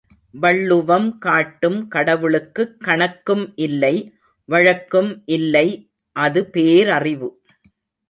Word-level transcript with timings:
வள்ளுவம் 0.33 1.17
காட்டும் 1.17 1.87
கடவுளுக்குக் 1.87 2.73
கணக்கும் 2.81 3.45
இல்லை 3.59 3.95
வழக்கும் 4.49 5.13
இல்லை 5.31 5.67
அது 6.15 6.43
பேரறிவு! 6.51 7.31